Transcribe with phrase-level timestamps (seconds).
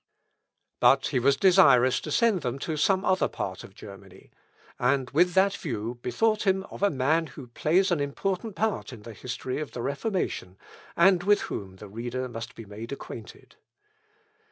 [0.79, 4.31] But he was desirous to send them to some other part of Germany;
[4.79, 9.03] and with that view bethought him of a man who plays an important part in
[9.03, 10.57] the history of the Reformation,
[10.97, 13.57] and with whom the reader must be made acquainted.